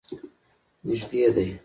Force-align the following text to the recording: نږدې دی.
نږدې 0.85 1.25
دی. 1.35 1.47